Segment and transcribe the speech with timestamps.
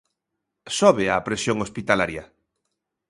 [0.79, 2.23] Sobe a presión hospitalaria.